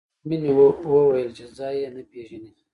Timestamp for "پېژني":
2.09-2.51